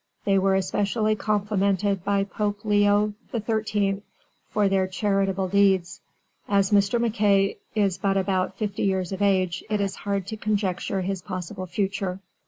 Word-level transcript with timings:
They 0.25 0.39
were 0.39 0.55
especially 0.55 1.15
complimented 1.15 2.03
by 2.03 2.23
Pope 2.23 2.65
Leo 2.65 3.13
XIII 3.37 4.01
for 4.49 4.67
their 4.67 4.87
charitable 4.87 5.47
deeds. 5.47 6.01
As 6.49 6.71
Mr. 6.71 6.99
MacKay 6.99 7.57
is 7.75 7.99
but 7.99 8.17
about 8.17 8.57
fifty 8.57 8.81
years 8.81 9.11
of 9.11 9.21
age, 9.21 9.63
it 9.69 9.79
is 9.79 9.97
hard 9.97 10.25
to 10.25 10.37
conjecture 10.37 11.01
his 11.01 11.21
possible 11.21 11.67
future. 11.67 12.19